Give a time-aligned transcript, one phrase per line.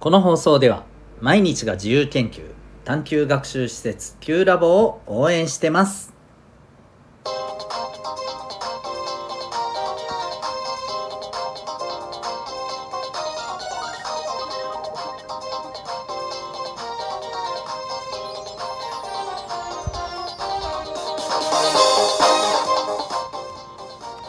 [0.00, 0.86] この放送では
[1.20, 2.40] 毎日が自由研究
[2.86, 6.14] 探究学習施設 Q ラボを応援してます。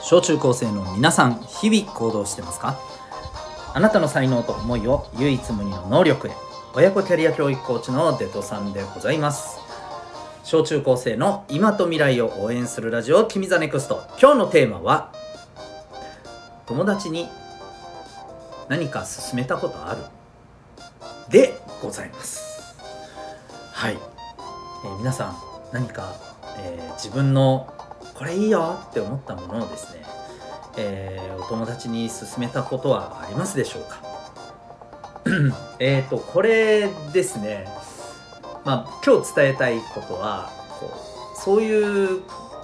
[0.02, 2.78] 小中高生の皆さん日々行動してますか？
[3.74, 6.32] あなたの才能と思いを唯一無二の能力へ。
[6.74, 9.60] 親子キャリア教育コーチのデトさんでございます。
[10.44, 14.04] 小中高生の今と未来を応援するラジオ君 the NEXT。
[14.22, 15.14] 今日のテーマは
[16.66, 17.30] 友達に
[18.68, 20.02] 何か勧めたことある？
[21.30, 22.76] でございます。
[23.72, 23.98] はい、
[24.84, 25.36] えー皆さん
[25.72, 26.14] 何か、
[26.60, 27.74] えー自分の
[28.16, 30.04] これいいよって思ったものをですね、
[30.78, 34.00] えーお友達に勧めたことはありますでしょうか？
[35.80, 37.68] えっとこれですね。
[38.64, 42.22] まあ今日伝えたいことはこうそういう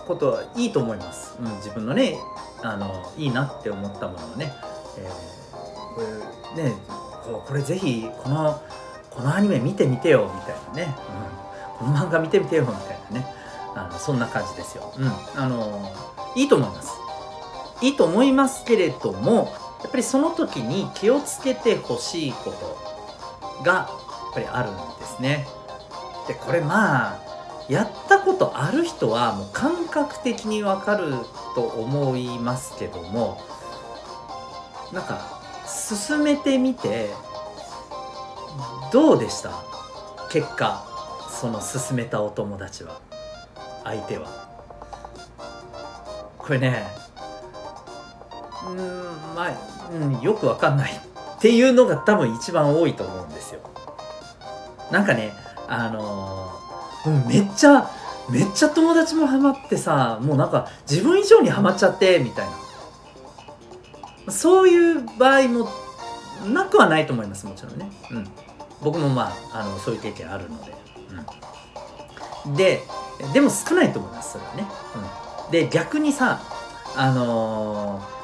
[0.08, 2.17] ことはいいと思います、うん、自分のね
[2.61, 4.53] あのいいなって思ったものをね、
[4.97, 5.38] えー
[5.95, 6.02] こ
[6.55, 6.73] れね
[7.25, 8.61] こうこれぜひこの
[9.09, 10.55] このアニメ見てみてよみたい
[10.86, 10.95] なね、
[11.81, 13.36] うん、この漫画見てみてよみたいなね。
[13.75, 14.92] あのそんな感じですよ。
[14.97, 15.92] うん、あの
[16.36, 16.92] いいと思います。
[17.81, 23.89] いいと思いますけれどもやっぱりその時に気をつけてほしいことがや
[24.31, 25.47] っぱりあるんですね。
[26.28, 27.20] でこれまあ
[27.70, 31.14] やったことある人はもう感覚的にわかる
[31.55, 33.42] と思いますけども
[34.94, 37.09] なんか進めてみて
[38.92, 39.52] どうでした？
[40.31, 40.86] 結果
[41.30, 43.00] その進めたお友達は
[43.83, 44.28] 相手は
[46.38, 46.88] これね
[48.66, 48.77] うん
[49.36, 49.52] まあ、
[49.91, 53.61] うん、よくわかんないっていうのが多分一番多いと思うんですよ。
[54.91, 55.33] なんかね
[55.67, 57.89] あのーめっちゃ
[58.30, 62.67] めっちゃ友達もハマってさもうなんか自分以上にハマっちゃってみたいな。
[64.31, 65.70] そういう場合も
[66.45, 68.27] なくはないと思いますもちろんね、うん、
[68.81, 70.73] 僕もまああのそういう経験あるので、
[72.45, 72.81] うん、で
[73.33, 74.67] でも少ないと思いますそれはね、
[75.45, 76.42] うん、で逆にさ
[76.95, 78.17] あのー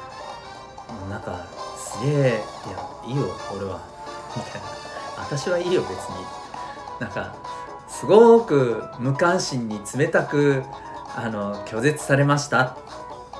[1.14, 2.42] なんかすげえいや
[3.06, 3.80] いいよ俺は
[4.36, 4.66] みたいな。
[5.16, 5.96] 私はいいよ別に。
[6.98, 7.36] なんか
[7.86, 10.64] すごく無関心に冷たく
[11.14, 12.76] あの拒絶されましたっ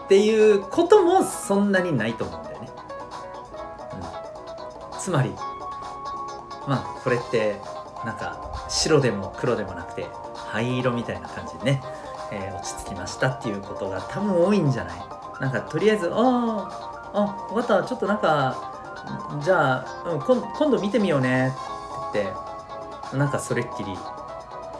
[0.09, 2.69] ていうこともそんなにないと思うんだよね、
[4.93, 5.31] うん、つまり
[6.69, 7.61] まあこれって
[8.05, 10.06] なんか白でも黒でもなくて
[10.37, 11.83] 灰色みたいな感じでね、
[12.31, 15.03] えー落ち着きましたっていうことが多分多いんじゃない？
[15.41, 17.89] なんかとりあえず「あああ分かった。
[17.89, 18.57] ちょっとなんか
[19.43, 21.55] じゃあ、うん、今今度見てみようね」
[22.11, 22.33] って言っ
[23.13, 24.01] てなんかそれっきりフ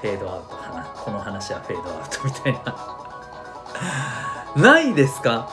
[0.06, 4.62] ェードアウト話この話はフェードアウトみたいな。
[4.62, 5.49] ないですか？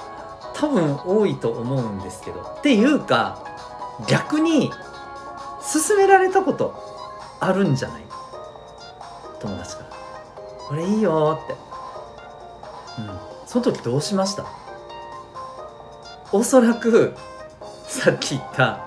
[0.53, 2.41] 多分多いと思うんですけど。
[2.41, 3.39] っていうか
[4.07, 6.73] 逆に勧められたこと
[7.39, 8.03] あるんじゃない？
[9.39, 9.89] 友達から
[10.67, 11.53] 「これいいよ」って。
[12.99, 13.19] うん。
[13.47, 14.45] その時どうしました？
[16.31, 17.13] おそらく
[17.87, 18.79] さっき言った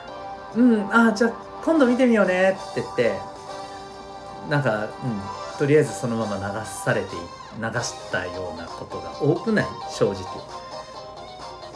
[0.56, 1.32] 「うんあじゃあ
[1.64, 3.18] 今度見てみようね」って言って
[4.48, 4.88] なんか、うん、
[5.58, 10.22] とりあえずそのまま流されて流したようなことが多くない正直。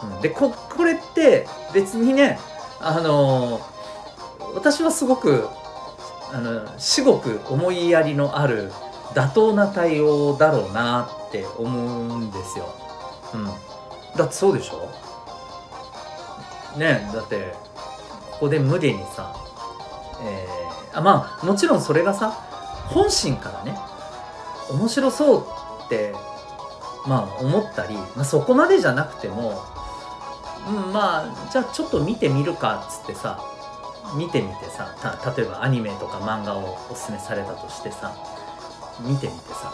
[0.03, 2.39] うん、でここれって別にね
[2.79, 3.71] あのー
[4.53, 5.47] 私はすごく
[6.33, 8.69] あの至極思いやりのある
[9.13, 12.65] 妥当な対応だろうなって思うんですよ。
[13.33, 13.45] うん、
[14.17, 14.89] だってそうでしょ？
[16.77, 17.53] ねだって
[18.31, 19.33] ここで無限にさ、
[20.23, 20.61] えー
[20.93, 22.31] あまあもちろんそれがさ
[22.87, 23.77] 本心からね
[24.69, 25.45] 面白そう
[25.85, 26.13] って
[27.07, 29.63] まあ思ったり、まあ、そこまでじゃなくても、
[30.67, 33.41] うん、まあじゃあちょっと見てみるかっつってさ
[34.15, 38.13] 見てみてさた例えばアニメとか漫画をおすすめされたとしてさ
[38.99, 39.73] 見てみてさ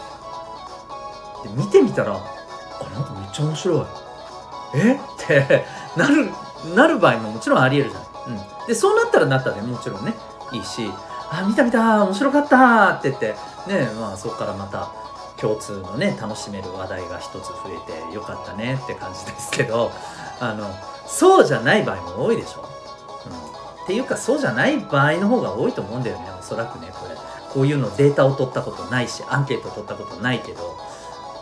[1.42, 3.86] で見てみたらあなんかめっちゃ面白い。
[4.74, 4.94] え？
[4.94, 5.64] って
[5.96, 6.30] なる
[6.74, 8.08] なる場合ももちろんありえるじゃない、
[8.60, 10.14] うん、でそうなったらなったでもちろんね。
[10.52, 10.90] いいし。
[11.30, 13.34] あ見た見た面白かったって言って。
[13.66, 14.90] ねまあそこからまた
[15.36, 19.92] 共通のね楽しめる話題が一つ増えてよかったねって感じですけど。
[20.40, 20.70] あの
[21.06, 22.60] そうじゃない場合も多いでしょ、
[23.26, 23.28] う
[23.80, 27.16] ん、っていうかそうじゃない場合の方が多いと思うんだよねおそらくねこれ。
[27.52, 30.76] こういうのデータを取ったことないしアンケート取ったことないけど。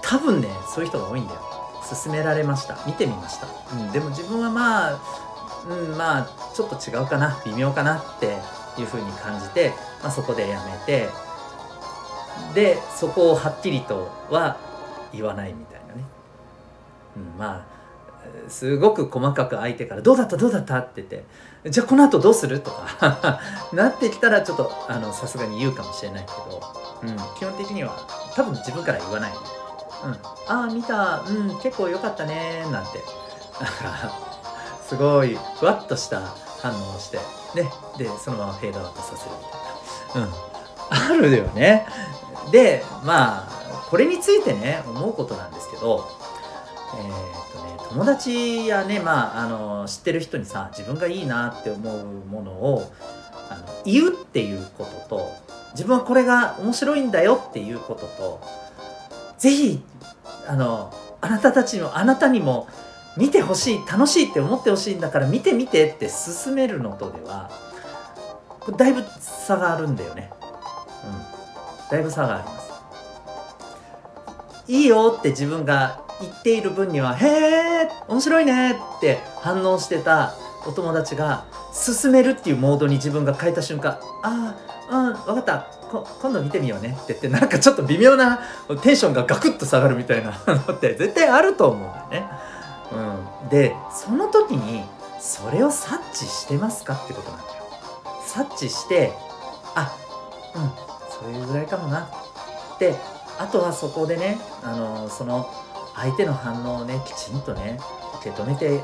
[0.03, 1.41] 多分ねそういう人が多いんだよ。
[1.89, 2.77] 勧められました。
[2.87, 4.99] 見てみました、うん、でも自分はまあ
[5.69, 7.39] うんまあちょっと違うかな。
[7.45, 8.39] 微妙かなって
[8.79, 9.73] いうふうに感じて、
[10.03, 11.09] まあ、そこでやめて
[12.55, 14.57] でそこをはっきりとは
[15.13, 16.05] 言わないみたいなね、
[17.17, 17.77] うん、まあ
[18.49, 20.37] すごく細かく相手から「どうだった？
[20.37, 21.25] どうだった?」って言って
[21.71, 23.41] 「じゃあこの後どうする?」とか
[23.73, 26.63] なってきたらちょっとあのさすがに言うかもしれないけど、
[27.03, 27.93] うん、基本的には
[28.35, 29.33] 多分自分から言わない、
[30.07, 30.13] うん、
[30.49, 31.21] ああ見た。
[31.21, 32.67] うん結構良かったね。
[32.71, 33.03] なんて。
[34.87, 36.21] すごいふわっとした
[36.61, 37.17] 反応をして
[37.61, 37.71] ね。
[37.99, 39.45] でそのままフェードアウトさせるみ
[40.13, 41.87] たいな、うん、あるよね。
[42.53, 43.57] でまあ
[43.91, 46.09] これについてね思うことなんですけど
[46.95, 52.93] えー、っとね友達やねまああの知ってる人にさ自分がいいなって思うものを
[53.51, 55.33] あの言うっていうことと
[55.73, 58.41] 自分はこれが面白いんだよっていうことと
[59.39, 59.83] ぜひ
[60.49, 62.69] あのあなたたちもあなたにも
[63.17, 67.51] 見てほしい楽しいって思ってほしいんだから見て見てって勧めるのとでは
[68.77, 70.31] だいぶ差があるんだよね。
[71.05, 72.67] うん、だいぶ差があります。
[74.69, 80.35] いいよって自分が言っている分には「へえ面白いね」って反応してた
[80.67, 85.67] お友達が進めるっていうモードに自分が変えた瞬間「ああうん分かった
[86.21, 88.41] 今度見てみようね」って言ってなんかちょっと微妙な
[88.83, 92.31] テンションがガクッと下がるみたいなのって絶対あると思うんだよね。
[93.43, 94.85] うん、でその時に
[95.21, 97.65] それを察知してますかってことなんだよ。
[98.27, 99.13] 察知して
[99.75, 99.93] あ
[100.55, 100.71] うん
[101.11, 102.09] そういうぐらいかもな
[102.75, 102.95] って
[103.39, 105.49] あとはそこでねあのその
[105.95, 107.79] 相手の反応をねきちんとね
[108.21, 108.83] 受け止めて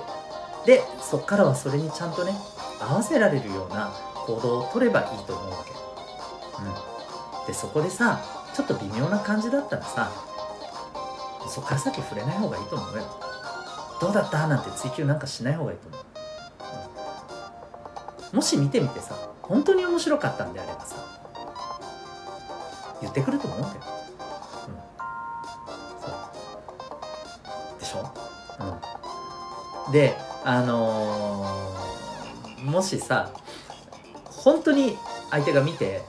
[0.67, 2.35] でそっからはそれにちゃんとね
[2.81, 3.93] 合わせられるような
[4.27, 5.92] 行動を取ればいいと思うわけ。
[6.59, 8.21] うん、でそこでさ
[8.55, 10.11] ちょっと微妙な感じだったらさ
[11.49, 13.05] そっから先触れない方がいいと思うよ。
[14.01, 14.47] どうだった？
[14.47, 16.01] なんて追求なんかしない方がいいと思う。
[18.33, 20.97] うん、もし見てみてさ本当に面白かったんであればさ
[23.01, 23.75] 言ってくると思うんだよ。
[27.75, 28.13] うん、でしょ、
[29.87, 33.31] うん、であのー、もしさ
[34.25, 34.97] 本当に
[35.31, 36.03] 相手が見て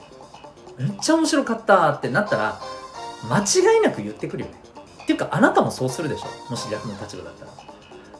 [0.78, 2.60] めっちゃ面白かったってなったら
[3.28, 4.56] 間違いなく言ってくるよね。
[5.02, 6.50] っていうかあなたもそうするでしょ。
[6.50, 7.52] もし逆の立場だったら。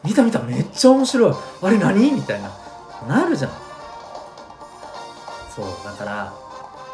[0.03, 1.33] 見た見ためっちゃ面白い。
[1.61, 2.51] あれ何みたいな。
[3.07, 3.51] なるじゃん。
[5.55, 6.33] そうだから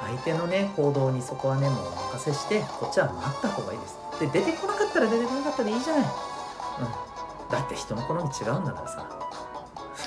[0.02, 3.98] 相手のね行動にそこはねもうお任せしてこっちは待った方がいいです。
[4.20, 6.04] で出てこなかったら出てこなかったでいいじゃない。
[6.04, 9.06] うん、だって人の好み違うんだからさ。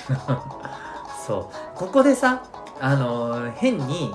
[1.27, 1.77] そう。
[1.77, 2.43] ここでさ
[2.79, 4.13] あの変に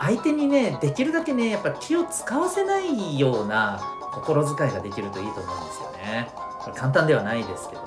[0.00, 3.80] 相手にねできるだけねやっぱ気を使わせないような
[4.12, 6.30] 心遣いができるといいと思うんですよね。
[6.60, 7.82] これ簡単ではないですけど、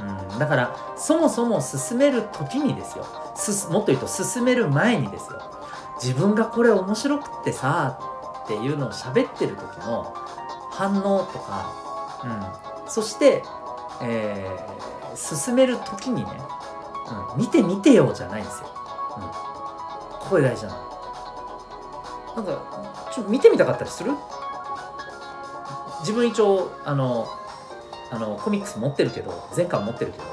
[0.00, 3.06] うん、だからそもそも進める時にですよ。
[3.34, 5.40] すもっと言うと進める前にですよ。
[6.02, 7.98] 自分がこれ面白くってさ
[8.44, 10.14] っていうのを喋ってる時の
[10.70, 11.72] 反応とか、
[12.24, 13.44] うん、そして、
[14.02, 16.30] えー、進める時にね、
[17.34, 18.68] うん、見て見てよじゃないんですよ、
[20.22, 20.89] うん、これ大事なの。
[22.42, 24.12] なんかちょっと見てみたかったりする？
[26.00, 27.28] 自分一応あの
[28.10, 30.24] あのコミックス持ってるけど全巻持ってるけど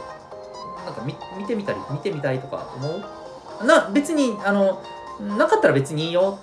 [0.85, 3.65] なんか見見てみたり見てみたいとか思う？
[3.65, 4.81] な別にあの
[5.19, 6.39] なかったら別にいいよ。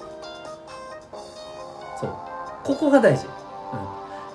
[1.99, 2.11] そう。
[2.65, 3.27] ここが大事、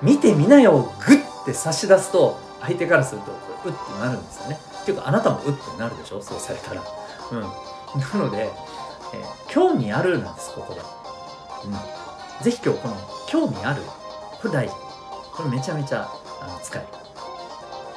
[0.01, 4.59] うん、見てみなよグッて差し出すと相手からするとうってなるんですよね。
[4.81, 6.81] っていうかあなたもうってなるでしょそうされたら。
[7.31, 7.41] うん。
[7.41, 7.49] な
[8.15, 8.49] ので、
[9.13, 10.81] えー、興味あるなんですここで。
[11.65, 11.73] うん
[12.43, 12.95] ぜひ今日この
[13.27, 13.81] 興味ある
[14.41, 14.73] これ大事
[15.33, 16.09] これめちゃめちゃ
[16.41, 16.87] あの使える。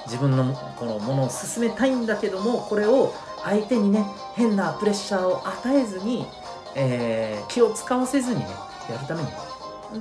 [0.06, 3.14] 自分のこのものを進めたいんだけどもこれを
[3.44, 4.04] 相手にね
[4.34, 6.26] 変なプレッシャーを与えずに、
[6.74, 8.46] えー、気を使わせずにね
[8.90, 9.28] やるために。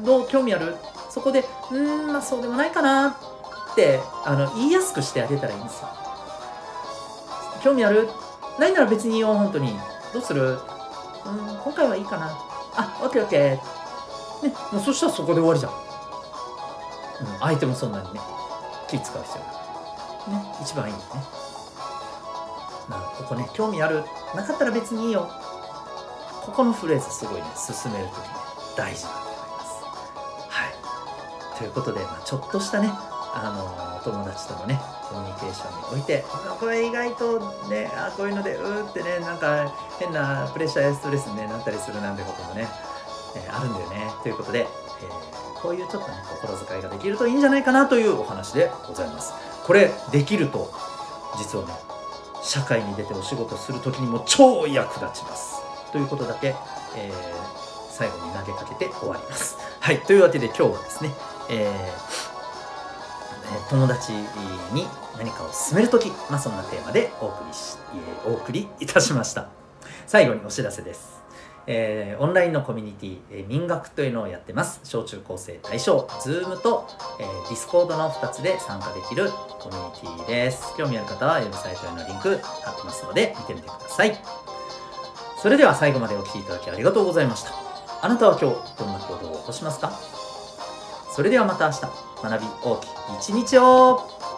[0.03, 0.75] どう興味ある？
[1.09, 3.09] そこでうんまあそうでもないかな。
[3.09, 5.89] ってあの言いやすくしてあげたらいいんですよ。
[7.63, 8.09] 興味ある？
[8.59, 9.77] ないなら別にいいよ本当に。
[10.13, 10.51] どうする？
[10.51, 10.57] うん
[11.63, 12.31] 今回はいいかな。
[12.75, 13.39] あオッケーオッケー。
[14.47, 18.19] ねもうそしたらそこで終わりじゃん、うん、相手もそんなにね
[18.87, 20.55] 気使う必要ないね。
[20.61, 21.05] 一番いいよね。
[22.89, 24.03] なここね興味ある。
[24.35, 25.29] なかったら別にいいよ。
[26.45, 28.29] ここのフレーズすごいね進めるときね
[28.75, 29.83] 大事だと思います。
[30.49, 31.57] はい。
[31.57, 34.79] ということで、まあ、ちょっとしたねあの友達とのね
[35.11, 36.23] コミュニケーションにおいて
[36.59, 37.39] これ意外と
[37.69, 42.67] ねあこういうのでうーってねなんか変なプレッシャーやストレスに、なったりするなんてこともね、
[43.35, 44.11] えー、あるんだよね。
[44.23, 49.33] ということで、えー、こういうちょっとね心遣いができるといいんじゃないかなというお話でございます。
[49.65, 50.71] これできると
[51.37, 51.73] 実はね
[52.41, 55.61] 社会に出てお仕事する時にも超役立ちます。
[55.91, 56.55] ということだけ、
[56.95, 57.13] えー、
[57.91, 59.57] 最後に投げかけて終わります。
[59.79, 61.11] はい、というわけで今日はですね、
[61.49, 62.20] えー
[63.69, 67.77] 友達に何かを勧めるとき、まあ、そんなテーマでお送りし、
[68.25, 69.47] え、お送りいたしました。
[70.07, 71.21] 最後にお知らせです。
[71.67, 74.79] えーオンラインのコミュニティ、え民学というのをやってます。
[74.83, 76.87] 小中高生対象、Zoom と、
[77.19, 79.29] えー、Discord の2つで参加できる
[79.59, 80.73] コミュニティです。
[80.77, 84.17] 興味ある方はウェブサイトへのリンク貼ってますので見てみてください。
[85.37, 87.51] それでは最後までお聴きいただきありがとうございました。
[88.03, 90.20] あなたは今日どんな行動を起こしますか？
[91.11, 91.81] それではまた明日、
[92.23, 92.89] 学び大きい
[93.19, 94.30] 一日を。